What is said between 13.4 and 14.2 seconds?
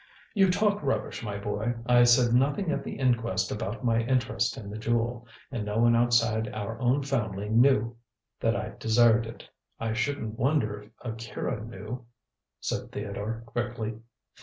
quickly.